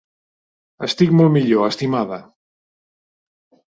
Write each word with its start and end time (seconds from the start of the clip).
Estic 0.87 1.13
molt 1.19 1.33
millor, 1.37 1.69
estimada. 1.69 2.23